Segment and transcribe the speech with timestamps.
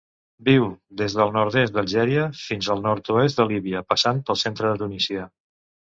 [0.45, 0.63] Viu
[1.01, 5.29] des del nord-est d'Algèria fins al nord-oest de Líbia, passant pel centre de Tunísia.